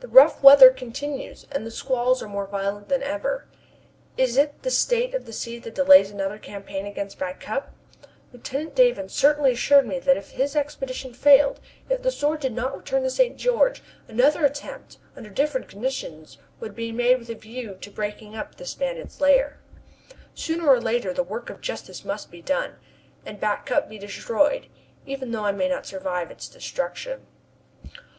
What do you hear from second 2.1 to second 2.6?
are more